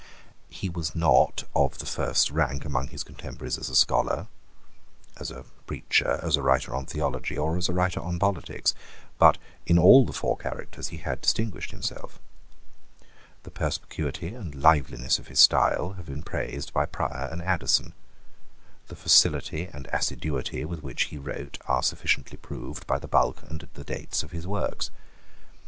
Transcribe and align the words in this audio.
He 0.49 0.67
was 0.67 0.95
not 0.95 1.43
of 1.55 1.77
the 1.77 1.85
first 1.85 2.31
rank 2.31 2.65
among 2.65 2.87
his 2.87 3.03
contemporaries 3.03 3.59
as 3.59 3.69
a 3.69 3.75
scholar, 3.75 4.25
as 5.17 5.29
a 5.29 5.43
preacher, 5.67 6.19
as 6.23 6.35
a 6.35 6.41
writer 6.41 6.73
on 6.73 6.87
theology, 6.87 7.37
or 7.37 7.55
as 7.55 7.69
a 7.69 7.73
writer 7.73 7.99
on 7.99 8.17
politics: 8.17 8.73
but 9.19 9.37
in 9.67 9.77
all 9.77 10.03
the 10.03 10.11
four 10.11 10.37
characters 10.37 10.87
he 10.87 10.97
had 10.97 11.21
distinguished 11.21 11.69
himself. 11.69 12.17
The 13.43 13.51
perspicuity 13.51 14.33
and 14.33 14.55
liveliness 14.55 15.19
of 15.19 15.27
his 15.27 15.37
style 15.39 15.91
have 15.97 16.07
been 16.07 16.23
praised 16.23 16.73
by 16.73 16.87
Prior 16.87 17.29
and 17.31 17.39
Addison. 17.43 17.93
The 18.87 18.95
facility 18.95 19.69
and 19.71 19.85
assiduity 19.93 20.65
with 20.65 20.81
which 20.81 21.03
he 21.13 21.19
wrote 21.19 21.59
are 21.67 21.83
sufficiently 21.83 22.37
proved 22.37 22.87
by 22.87 22.97
the 22.97 23.07
bulk 23.07 23.43
and 23.47 23.67
the 23.75 23.83
dates 23.83 24.23
of 24.23 24.31
his 24.31 24.47
works. 24.47 24.89